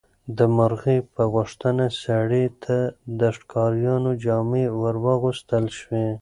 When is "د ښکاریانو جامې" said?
3.19-4.65